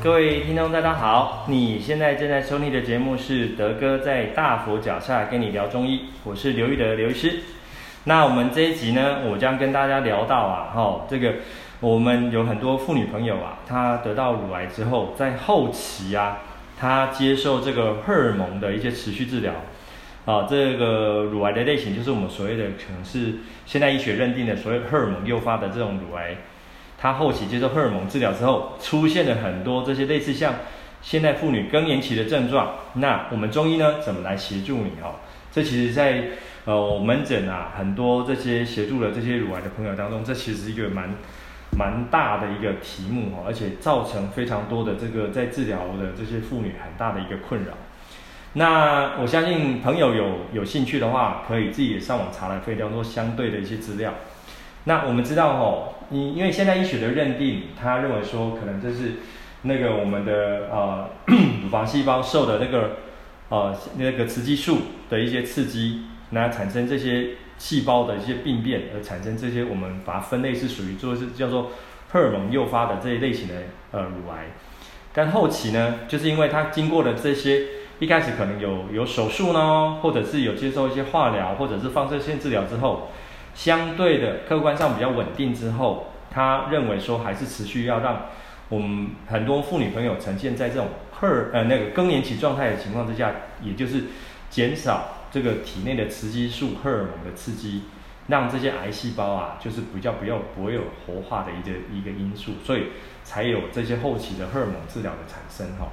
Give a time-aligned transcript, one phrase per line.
[0.00, 1.44] 各位听众，大家好！
[1.48, 7.40] 你现在正在收听的节目是德哥在大佛脚下跟你聊中医，我是刘玉德刘医师。
[8.04, 11.34] 那我们这一集呢，我将跟大家聊到啊，哈、哦，这个
[11.80, 16.38] 我们有很多妇女朋友啊，她得到乳癌之后，在后期啊，
[16.78, 19.52] 她接受这个荷尔蒙的一些持续治疗，
[20.26, 23.34] 啊，这个乳癌的类型就是我们所谓的可能是
[23.66, 26.36] 现代医学认定的所谓荷尔蒙诱发的这种乳癌。
[27.00, 30.54] 她后期接受荷尔蒙治疗之后，出现了很多这些类似像
[31.00, 32.74] 现代妇女更年期的症状。
[32.94, 35.14] 那我们中医呢，怎么来协助你哦？
[35.52, 36.24] 这其实在
[36.64, 41.14] 呃我门诊啊，很多这些协助了这些乳癌的朋友当中，这其实是一个蛮
[41.78, 47.72] 蛮大的一个题目哦，而且造成非常多的这个在治疗的这些妇女很大的一个困扰。
[48.54, 54.12] 那我相信朋友有有兴趣的话，可以自己也上网查来非常多相对的一些资料。
[54.88, 59.16] 那我们知道哦，你因为现代医学的认定，他认为说可能就是
[59.60, 61.10] 那个我们的呃
[61.62, 62.96] 乳房细胞受的那个
[63.50, 64.78] 呃那个雌激素
[65.10, 71.70] 的一些刺激，那产生这些细胞的一些病变，而产生这些我们把它分类是属于做是叫做
[72.10, 73.54] 荷尔蒙诱发的这一类型的
[73.90, 74.46] 呃乳癌。
[75.12, 77.62] 但后期呢，就是因为它经过了这些
[77.98, 83.10] 一开始可能有有手术呢，或者是有接受一些化疗，或者是放射线治疗之后。
[83.58, 88.26] 相对的，客观上比较稳定之后，他认为说还是持续要让
[88.68, 94.04] 我们很多妇女朋友呈现在这种荷尔呃那个更年期状态的情况之下，也就是
[94.48, 97.82] 减少这个体内的雌激素荷尔蒙的刺激，
[98.28, 102.90] 让这些癌细胞啊，就是比较不要不会有活化的一个一个因素，所以
[103.24, 105.88] 才有这些后期的荷尔蒙治疗的产生哈。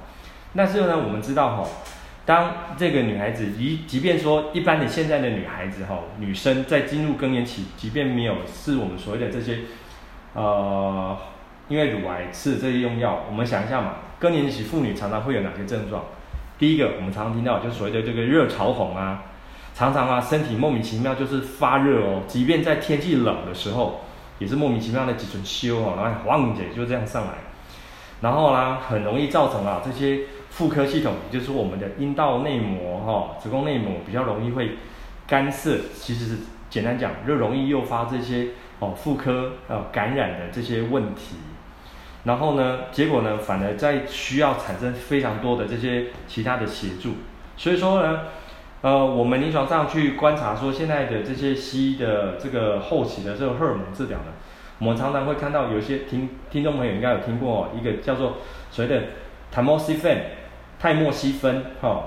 [0.54, 1.68] 但是呢，我们知道哈。
[2.26, 9.60] 当这个女孩子，即即便说一般的现在的女孩子哈，女生在进入更年期，即便没有是我们所谓的这些，
[10.34, 11.16] 呃，
[11.68, 16.02] 因为乳癌吃这些用药，我们想一下嘛，更年期妇女常常会有哪些症状？
[16.58, 19.22] 第一个，我们常常听到就是所谓的这个热潮红啊，
[19.72, 24.00] 常常啊身体莫名其妙就是发热哦，即便在天气冷的时候，
[24.40, 27.34] 也是莫名其妙的几阵烧哦，然后晃姐就这样上来，
[28.20, 30.22] 然后呢，很容易造成啊这些。
[30.56, 34.70] 妇科系统，也就是我们的阴道内膜、哈子宫内膜比较容易会
[35.26, 36.36] 干涩，其实是
[36.70, 41.36] 简单讲，就容易诱发这些哦妇科呃感染的这些问题。
[42.24, 47.16] 然后呢，结果呢，反而在需要产生非常多的这些其他的协助。
[47.58, 48.20] 所以说呢，
[48.80, 54.32] 呃，我们临床上去观察说，现在的这些西医的这个后期的这个荷尔蒙治疗呢，
[54.78, 58.38] 我们常常会看到有些听听众朋友应该有听过一个叫做
[58.70, 59.02] 所谓的
[59.54, 60.18] Tamoxifen
[60.78, 62.04] 泰莫西芬，哈、哦，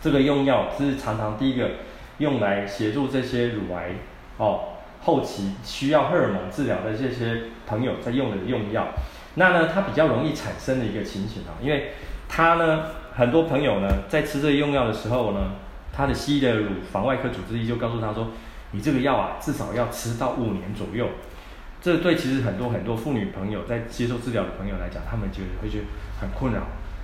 [0.00, 1.70] 这个用药是常常第一个
[2.18, 3.90] 用来协助这些乳癌
[4.36, 4.60] 哦
[5.00, 8.88] 后期需要荷尔蒙治疗的这些朋友在用的用药。
[9.34, 11.92] 那呢，它比较容易产生的一个情形啊，因为
[12.28, 12.84] 它呢，
[13.14, 15.52] 很多朋友呢在吃这个用药的时候呢，
[15.92, 18.28] 他的西医的乳房外科主治医就告诉他说，
[18.70, 21.08] 你这个药啊，至少要吃到五年左右。
[21.80, 25.84] 这对其实很多很多妇女朋友在接受治疗的朋友来讲，他们就会觉得
[26.20, 26.60] 很困扰。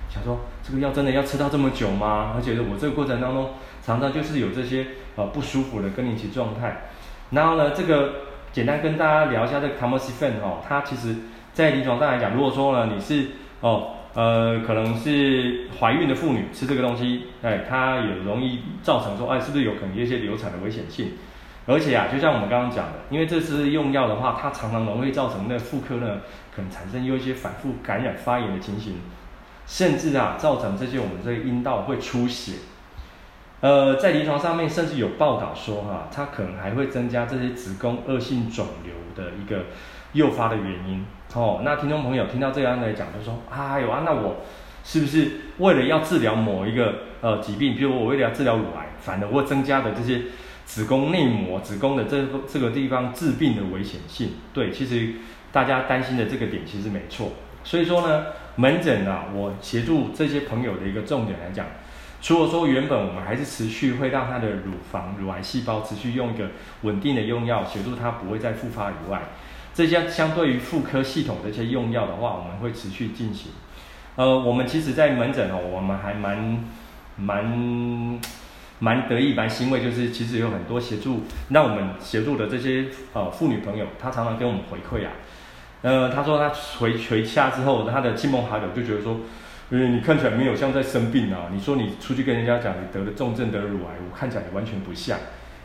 [0.09, 2.33] 想说这个药真的要吃到这么久吗？
[2.35, 3.51] 而且我这个过程当中
[3.83, 6.89] 常常就是有这些呃不舒服的更年期状态。
[7.29, 8.13] 然后呢，这个
[8.51, 11.15] 简单跟大家聊一下这个 Tamoxifen 哦，它其实
[11.53, 13.27] 在临床上来讲，如果说呢你是
[13.61, 21.11] 哦呃可能是怀孕的妇女吃这个东西，哎，它也容易造成说哎是不是有可能有一些流产的危险性？
[21.67, 26.17] 而且啊，就像我们刚刚讲的，因为这次用药的话，它常常容易造成那妇科呢
[26.55, 28.95] 可能产生有一些反复感染发炎的情形。
[29.69, 32.53] 甚至啊，造成这些我们这个阴道会出血，
[33.61, 39.65] 呃，在临床上面甚至有报道说哈、它可能还会增加这些子宫恶性肿瘤的一个
[40.13, 41.05] 诱发的原因。
[41.35, 44.37] 哦，那听众朋友听到这样来讲，就说，哎呦啊，那我
[44.83, 50.23] 是不是为了要治疗某一个呃疾病，比如我为了要治疗乳癌，反而会增加的这些
[50.65, 54.31] 子宫内膜、子宫的这个、这个地方致病的危险性？
[54.51, 55.13] 对，其实
[55.51, 57.33] 大家担心的这个点其实没错。
[57.63, 58.25] 所以说呢。
[58.59, 61.65] 门诊啊，我协助这些朋友的一个重点来讲，
[62.21, 66.49] 除了说原本我们还是持续会让他的乳房乳癌细胞持续用一个
[66.81, 69.21] 稳定的用药协助他不会再复发以外，
[69.73, 73.53] 这些相对于妇科系统的一些用药的话，我们会持续进行。
[74.17, 76.61] 呃，我们其实在门诊哦，我们还蛮
[77.15, 78.19] 蛮
[78.79, 85.13] 蛮得意蛮欣慰，就是其实有很多协助让我们协助的这些呃妇女朋友，她常常给我们回馈啊。
[85.81, 86.49] 呃，他说他
[86.79, 89.21] 回回家之后，他的亲朋好友就觉得说，
[89.69, 91.49] 嗯，你看起来没有像在生病啊。
[91.53, 95.17] 你说你出去跟人家讲你得了重症得了乳癌，我看起来完全不像。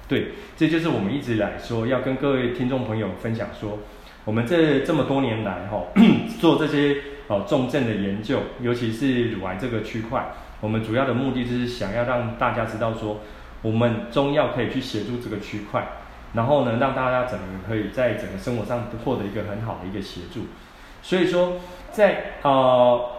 [0.06, 3.80] 对，这就是我们一直来说要跟各位听众朋友分享说，
[4.24, 6.02] 我们这这么多年来哈、 哦，
[6.38, 13.20] 做这些哦重症的研究，尤其是乳癌这个区块，我们主要的目的就是想要让大家知道说，
[13.62, 15.88] 我们中药可以去协助这个区块，
[16.34, 20.46] 然后呢，让大家整个可以在整个生活上获得一个很好的一个协助。
[21.00, 21.54] 所以说，
[21.92, 23.10] 在呃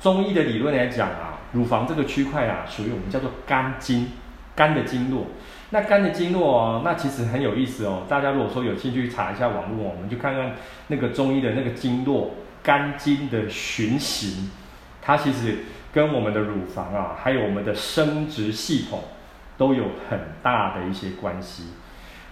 [0.00, 4.08] 中医的理论来讲啊，乳房这个区块啊，属于我们叫做肝经，
[4.56, 5.26] 肝的经络。
[5.72, 8.02] 那肝的经络哦，那其实很有意思哦。
[8.08, 10.56] 大家如果说有兴趣查一下网络，我们就看看
[10.88, 12.32] 那个中医的那个经络，
[12.62, 14.50] 肝经的循行，
[15.00, 15.58] 它其实
[15.92, 19.04] 跟我们的乳房啊，还有我们的生殖系统
[19.56, 21.64] 都有很大的一些关系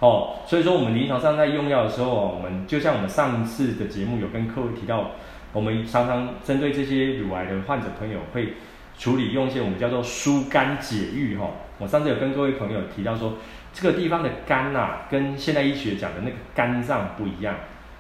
[0.00, 0.37] 哦。
[0.47, 5.11] 所以说，我们临床上在用药的时候，我们就像我们上次的节目有跟各位提到，
[5.53, 8.55] 我们常常针对这些乳癌的患者朋友会。
[8.99, 11.49] 处理用一些我们叫做疏肝解郁哈，
[11.79, 13.35] 我上次有跟各位朋友提到说，
[13.73, 17.55] 这个地方的肝呐、啊，跟现代医学讲的那个肝脏不一样，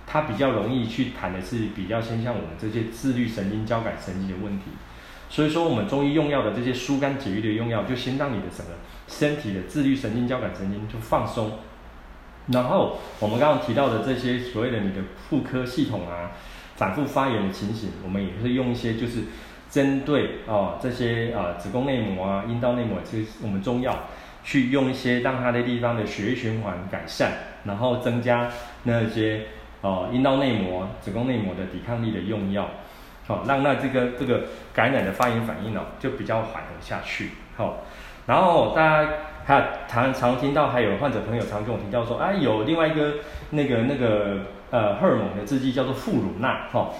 [0.08, 4.64] 它比较容易去谈的是比较偏向我们这些自律神经、交感神经的问题。
[5.28, 8.72] 所以说，我们中医用药的这些疏肝解郁的用药，就先让你的整个
[9.06, 11.52] 身体的自律神经、交感神经就放松。
[12.52, 16.32] 然后我们刚刚提到的这些所谓的你的妇科系统啊，
[16.76, 19.24] 反复发炎的情形，我们也会用一些就是。
[19.70, 23.94] 针对哦这些啊、呃、子宫内膜啊阴道内膜，其实我们中药
[24.42, 27.32] 去用一些让它的地方的血液循环改善，
[27.64, 28.50] 然后增加
[28.84, 29.42] 那些
[29.82, 32.66] 哦阴道内膜、子宫内膜的抵抗力的用药，
[33.26, 37.84] 好、哦、让那这个这个感染的发炎反应哦就比较缓和下去，好、
[38.24, 39.10] 然后大家
[39.48, 43.14] 还常常听到还有患者朋友常跟我提到说，哎有另外一个
[43.48, 44.40] 那个那个
[44.70, 46.90] 呃荷尔蒙的制剂叫做复乳钠，哈、哦。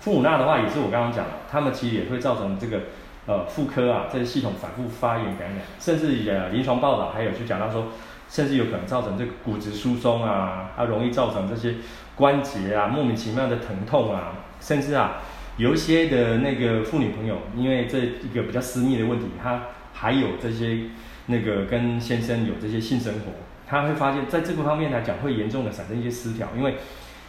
[0.00, 2.80] 复乳钠的话，也是我刚刚讲的，他们其实也会造成这个
[3.26, 7.86] 呃妇科啊这些系统反复发炎感染，甚至呃临床报道还有就讲到说，
[8.28, 11.76] 甚至有可能造成这个骨质疏松啊，它容易造成这些
[12.16, 15.20] 关节啊莫名其妙的疼痛啊，甚至啊
[15.56, 20.78] 有一些的那个妇女朋友，因为这一个比较私密的问题，她还有这些
[21.26, 23.32] 那个跟先生有这些性生活，
[23.66, 26.76] 他会发现在这个方面来讲会严重的产生一些失调，因为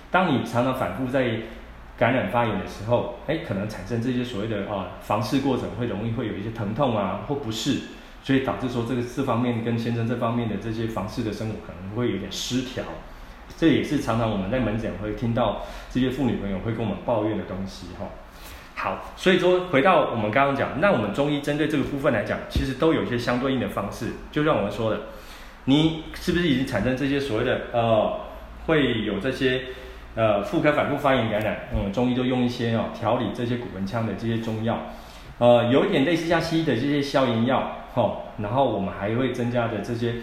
[0.10, 1.40] 当你常常反复在
[1.98, 7.81] 感染发炎的时候，哎，可能产生这些所谓的啊房事过程会容易会有一些疼痛啊或不适，
[8.24, 12.84] 所以导致说这个这方面跟先生这方面的这些房事的生活可能会有点失调，
[13.56, 15.62] 这也是常常我们在门诊会听到
[15.92, 18.07] 这些妇女朋友会跟我们抱怨的东西哈。
[18.84, 25.00] 好，所以说回到我们刚刚讲，那我们中医针对这个部分来讲，其实都有一些相对应的方式，就像我们说的，
[25.64, 28.20] 你是不是已经产生这些所谓的呃
[28.66, 29.62] 会有这些。
[30.16, 34.78] 呃，妇科反复发炎感染，嗯，中医就用一些哦调理这些骨盆腔的这些中药，
[35.40, 40.14] 呃，有一点类似像西医的这些消炎药，吼、哦，然后我们还会增加的这些，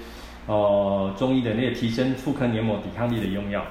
[0.47, 3.67] 呃，中医的那个提升妇科黏膜抵抗力的用药，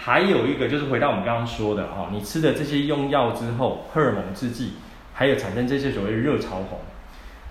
[0.00, 4.74] 还有一个就是回到我们刚刚说的哈、你吃的这些用药之后，荷尔蒙制剂，
[5.12, 6.78] 还有产生这些所谓的热潮红，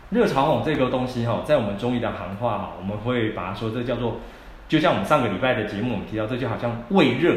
[0.09, 4.21] 热潮红这个东西哈、在我们中医的行话哈，我们会把它说这叫做，
[4.69, 7.35] 就像我们上个礼拜的节目我们提到，这就好像胃热。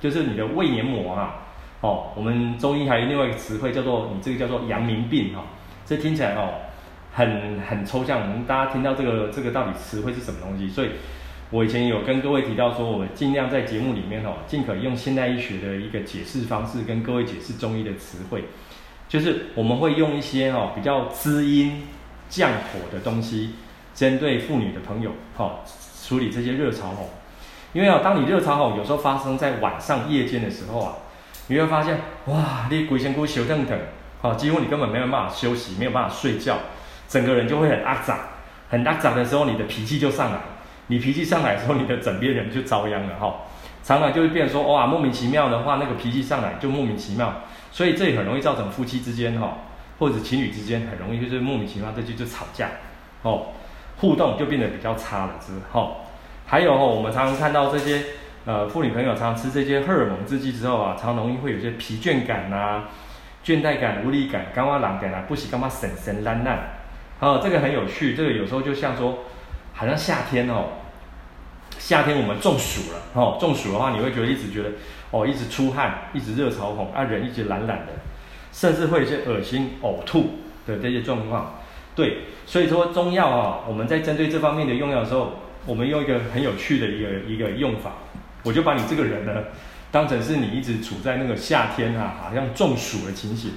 [0.00, 1.34] 就是你的胃黏膜啊，
[1.82, 5.44] 哦，我们中医还有另外一个词汇叫做你这个叫做阳明病哈、哦，
[5.84, 6.54] 这听起来哦
[7.12, 10.70] 很很抽象，我们大家听到这个这个到底词汇是什么东西？
[10.70, 10.92] 所以
[11.50, 18.44] 我以前有跟各位提到说，我们尽量在节目里面哦，尽可用现代医学的一个解释方式跟各位解释中医的词汇，
[19.08, 21.82] 就是我们会用一些哦比较滋阴
[22.28, 23.54] 降火的东西，
[23.94, 25.58] 针对妇女的朋友哦
[26.06, 27.08] 处理这些热潮红。
[27.72, 30.94] 因为啊，当你热潮红有时候发生在晚上夜间的时候啊，
[31.48, 33.76] 你会发现哇，你鬼仙姑休腾腾，
[34.20, 36.58] 好，几乎你根本没有办法休息，没有办法睡觉，
[37.08, 38.28] 整个人就会很阿杂，
[38.68, 40.38] 很阿杂的时候，你的脾气就上来，
[40.90, 43.46] 你脾气上来的时候，你的枕边人就遭殃了哈，
[43.84, 49.58] 常常就会变成说哇，莫名其妙的话，那个脾气上来就莫名其妙，所以这也很容易造成夫妻之间哈，
[50.00, 52.68] 或者情侣之间很容易就是莫名其妙这就就吵架，
[53.22, 53.46] 哦，
[53.98, 55.98] 互动就变得比较差了之后。
[56.44, 58.02] 还有我们常常看到这些
[58.44, 62.88] 呃妇女朋友常常吃这些荷尔蒙制剂之后啊，常容易会有些疲倦感啊、
[63.44, 66.58] 倦怠感、无力感、干嘛懒感啊，不喜干嘛神神烂烂。
[67.20, 69.18] 哦，这个很有趣，这个有时候就像说，
[69.74, 70.64] 好像夏天哦，
[71.90, 74.70] 夏天我们中暑了哦，中暑的话你会觉得一直觉得
[75.10, 77.92] 哦，一直出汗，一直热潮红啊，人一直懒懒的，
[78.52, 81.58] 甚至会有些恶心、呕吐的这些状况。
[81.96, 85.32] 对，所以说中药啊，我们在针对这方面的用药的时候。
[85.66, 87.92] 我们用一个很有趣的一个一个用法，
[88.44, 89.44] 我就把你这个人呢，
[89.90, 93.52] 当成是你一直处在那个夏天啊，好像中暑的情形。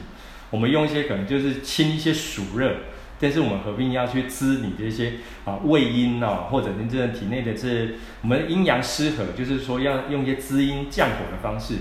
[0.50, 2.76] 我们用一些可能就是清一些暑热
[3.24, 5.14] 但是我们合并要去滋你这些
[5.46, 11.76] 啊胃阴哦，或者你这体内的这我们阴阳失和，就是说要用一些滋阴降火的方式，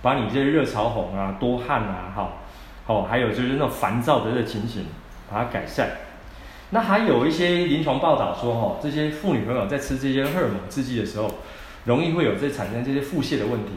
[0.00, 2.32] 把你这些热潮红啊、多汗啊，哈，
[2.86, 4.86] 哦，还有就是那种烦躁的这情形，
[5.30, 5.90] 把它改善。
[6.70, 11.30] 那还有一些临床报道说，哈，这些妇女朋友在吃这些荷尔蒙制剂的时候，
[11.84, 13.72] 容易会有这产生这些腹泻的问题。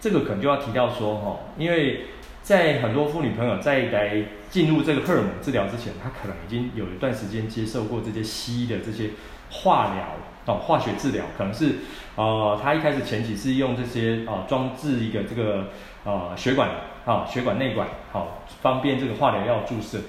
[0.00, 2.06] 这个可能就要提到说，哈，因为
[2.42, 9.10] 在很多妇女朋友在来进入这个荷尔蒙治疗之前，他可能已经有一段时间接受过这些西医的这些
[9.50, 10.04] 化疗
[10.46, 11.76] 哦，化学治疗，可能是
[12.14, 15.68] 呃，他一开始前期是用这些呃装置一个这个
[16.04, 16.70] 呃血管
[17.04, 20.00] 啊，血管内管，好方便这个化疗药注射。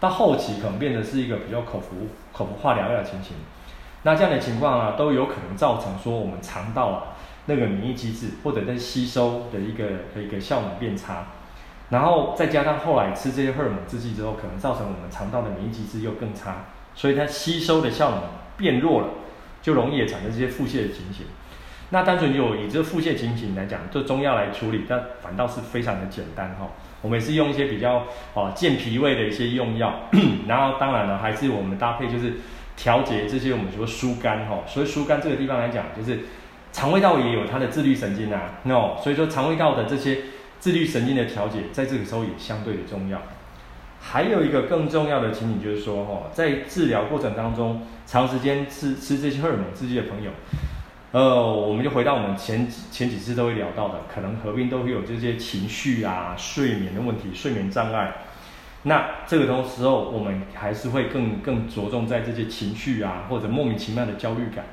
[0.00, 3.34] 到后期可能变成是一个比较口服口服化疗药的情形，
[4.02, 7.02] 那这样的情况啊，都有可能造成说我们肠道啊
[7.46, 9.84] 那个免疫机制或者在吸收的一个
[10.20, 11.26] 一个效能变差，
[11.92, 18.20] 然后再加上后来吃这些荷尔蒙制剂之后，可能造成我们肠道的免疫机制又更差，所以它吸收的效能
[18.56, 19.08] 变弱了，
[19.60, 21.26] 就容易也产生这些腹泻的情形。
[21.90, 26.66] 那单纯就以这个腹泻情形来讲，做中药来处理，那反倒是非常的简单哈。
[27.02, 29.92] 我们也是用一些比较哦健脾胃的一些用药，
[30.46, 32.34] 然后当然了，还是我们搭配就是
[32.76, 34.60] 调节这些我们说疏肝哈。
[34.66, 36.20] 所以疏肝这个地方来讲，就是
[36.72, 40.18] 肠胃道也有它的自律神经啊，no，所以说肠胃道的这些
[40.62, 43.20] 自律神经的调节，在这个时候也相对的重要。
[44.00, 50.30] 还有一个更重要的情景就是说哈，在治疗过程当中，长时间吃吃这些荷尔蒙制剂的朋友。
[51.10, 58.14] 呃，我们就回到我们前前几次都会聊到的，可能合并都会有这些情绪啊、睡眠的问题、睡眠障碍。
[58.84, 64.64] 那这个同时候，我们还是会更更着重在这些情绪啊，或者莫名其妙的焦虑感。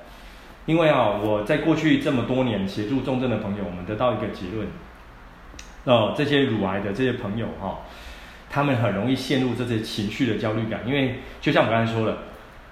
[0.67, 4.67] 因为啊，我在过去这么多年协助重症的朋友，我们得到一个结论，
[5.85, 7.79] 呃，这些乳癌的这些朋友哈、
[8.49, 12.17] 他们很容易陷入这些情绪的焦虑感，因为就像我刚才说的。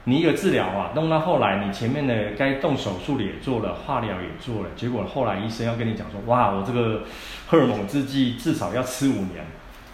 [0.10, 7.04] 你一个治疗啊，弄到后来，你前面的该动手术的也做了，化疗也做了，结果后来医生要跟你讲说，哇，我这个
[7.46, 9.46] 荷尔蒙制剂至少要吃五年，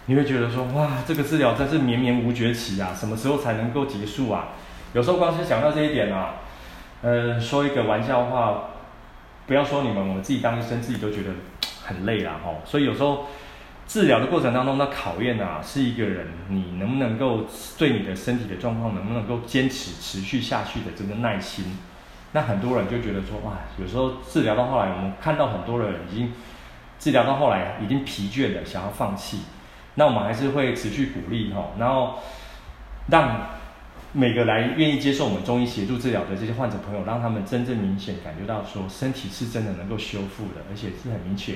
[0.06, 4.50] 你会觉得说，哇，这个治疗真是绵绵无绝期啊，什么时候才能够结束啊？
[4.94, 6.36] 有时候光是想到这一点啊，
[7.02, 8.66] 呃，说一个玩笑话，
[9.48, 11.32] 不要说你们，我自己当医生自己都觉得
[11.84, 13.26] 很累啦，吼，所以有时候。
[13.86, 17.42] 治疗的过程当中，那考验啊，是一个人你能不能够
[17.78, 21.78] 对你的身体的状况能不能够坚持持续下去的这个耐心。
[22.32, 26.32] 那很多人就觉得说，哇，有时候治疗到后来，我们看到很多人已经
[26.98, 29.42] 治疗到后来已经疲倦了，想要放弃。
[29.96, 32.20] 那我们还是会持续鼓励吼，然后
[33.10, 33.50] 让
[34.16, 41.56] 每个来愿意接受我们中医协助治疗的这些患者朋友，让他们真正明显感觉到说，身体是真的能够修复的，而且是很明确。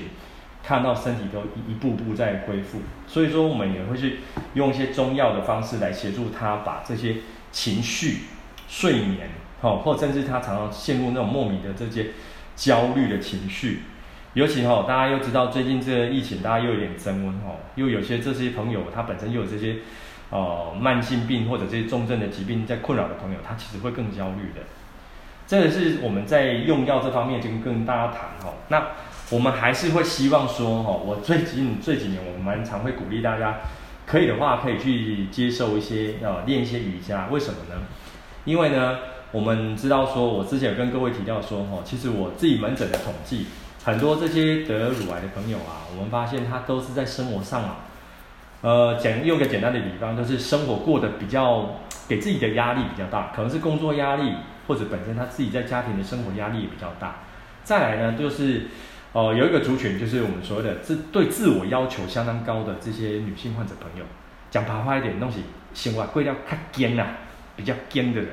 [0.60, 4.18] 看到身体都一一步步在恢复，所以说我们也会去
[4.54, 7.18] 用一些中药的方式来协助他把这些
[7.52, 8.22] 情绪、
[8.68, 12.08] 睡眠，哦，或甚至他常常陷入那种莫名的这些
[12.56, 13.82] 焦虑的情绪。
[14.34, 19.76] 尤其哈，大家又知道最近这个疫情，大家又有点增温哈，又有些这些朋友他本身又有这些
[20.30, 24.66] 呃慢性病或者这些重症的疾病在困扰的朋友，他其实会更焦虑的。
[25.46, 28.86] 这个是我们在用药这方面就跟大家谈哈，那。
[29.30, 33.56] 我们还是会希望说，哈，我最近这几年，我们蛮常会鼓励大家，
[34.06, 37.28] 可以的话，可以去接受一些，呃，练一些瑜伽。
[37.30, 37.74] 为什么呢？
[38.46, 38.96] 因为呢，
[39.30, 43.48] 我们知道说，我之前有跟各位提到说，哈，其实我自己门诊的统计，
[43.84, 47.80] 很多这些得乳癌的朋友啊，我们发现他都是在生活上啊，
[48.60, 54.34] 呃，讲用个简单的比方，就是生活过得比较给自己的压力比较大，可能是工作压力，
[54.66, 57.20] 或者本身他自己在家庭的生活压力也比较大。
[57.62, 58.66] 再来呢，就是。
[59.14, 64.04] 哦，有一个族群就是我们所谓的自对自我要求相当高的这些女性患者朋友，
[64.50, 66.36] 讲白话一点，东西生活过得较
[66.70, 67.06] 艰呐，
[67.56, 68.28] 比较尖的人，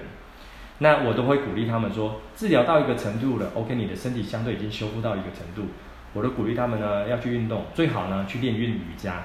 [0.79, 5.71] 那我都会鼓励他们说，治疗到一个程度了，OK，你的身体相对已经修复到一个程度，
[6.11, 9.23] 我都鼓励他们呢要去运动，最好呢去练运瑜伽。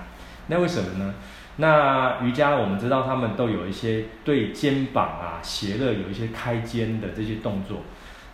[0.48, 1.14] 那为什么呢？
[1.56, 7.82] 那瑜伽我们知道他们都有一些对肩膀啊、斜肋有一些开肩的这些动作，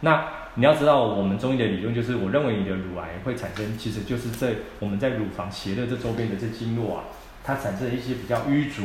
[0.01, 0.29] 那。
[0.59, 7.05] 你要知道，我们中医的理论就是，我认为你的乳癌会产生，其实就是在我们在乳房斜肋这周边的这经络啊，
[7.45, 8.85] 它产生一些比较淤阻，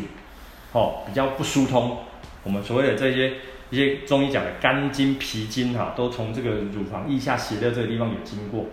[0.74, 2.00] 哦，比较不疏通。
[2.44, 3.36] 我们所谓的这些
[3.70, 8.66] 一些中医讲的肝经、脾经哈，都从这个乳房腋下斜肋这个地方有经过。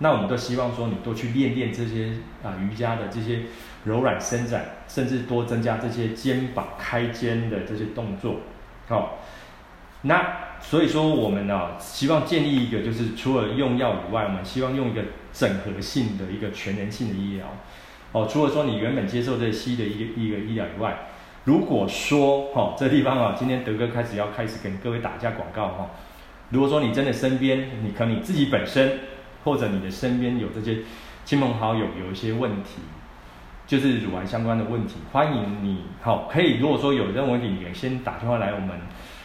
[0.00, 3.44] 那我们都希望说，你多去练练这些啊瑜伽的这些
[3.84, 8.36] 柔软伸展，甚至多增加这些肩膀开肩的这些动作，
[8.88, 9.18] 好。
[10.06, 17.46] 那所以说，我们呢、啊，希望建立一个，就是除了用药以外，我们希望用一个整合性的一个全能性的医疗。
[18.12, 21.06] 哦，除了说你原本接受这西医的一个一个医疗以外，
[21.44, 25.90] 如果说哈、哦，这地方啊，今天德哥开始要开始跟各位打一下广告哈、哦。
[26.50, 28.98] 如果说你真的身边，你可能你自己本身，
[29.42, 30.80] 或者你的身边有这些
[31.24, 32.82] 亲朋好友有一些问题，
[33.66, 38.78] 就是乳癌相关的问题，欢迎你好、可以如果说有任何问题，你先打电话来我们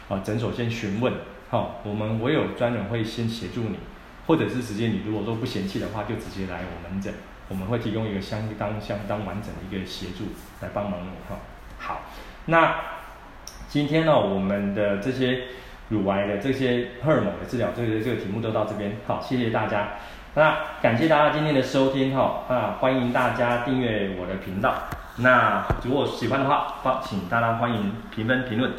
[0.08, 1.12] 啊诊所先询问，
[1.50, 3.78] 好、我们我有专人会先协助你，
[4.26, 7.14] 或者是直接你如果说不嫌弃的话，就直接来我们诊，
[7.50, 10.24] 我们会提供一个相当相当完整的一个协助
[10.62, 11.38] 来帮忙你哈。
[11.78, 12.02] 好，
[12.46, 12.76] 那
[13.68, 15.44] 今天呢，我们的这些
[15.90, 18.96] 乳癌的这些荷尔蒙的治疗，这个这个题目都到这边。
[19.06, 19.96] 好，谢谢大家。
[20.36, 22.44] 那感谢大家今天的收听哈。
[22.48, 24.76] 啊，欢迎大家订阅我的频道。
[25.18, 28.74] 那如果喜欢的话，帮请大家欢迎评分评论。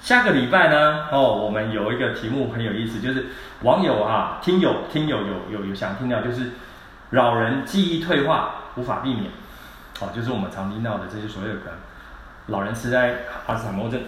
[0.00, 3.28] 下个礼拜呢，哦，我们有一个题目很有意思，就是
[3.62, 6.52] 网友啊，听友听友有有有想听到，就是
[7.10, 9.30] 老人记忆退化无法避免。
[10.00, 11.78] 哦，就是我们常听到的这些所有的。
[12.46, 13.14] 老人痴呆、
[13.46, 14.00] 阿兹海默症，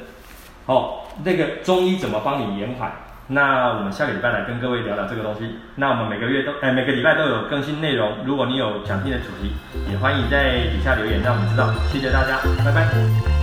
[0.67, 2.93] 哦，那个中医怎么帮你延缓？
[3.33, 5.57] 那我们下个礼拜来跟各位聊聊这个东西。
[5.77, 8.13] 那我们每个月都，哎，每个礼拜都有更新内容。
[8.25, 9.53] 如果你有想听的主题，
[9.91, 11.73] 也欢迎在底下留言让我们知道。
[11.91, 13.42] 谢谢大家，拜拜。